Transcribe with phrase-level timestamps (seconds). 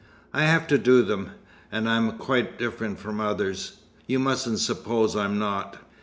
[0.33, 1.29] I have to do them.
[1.71, 3.73] And I am quite different from others.
[4.07, 5.77] You mustn't suppose I'm not."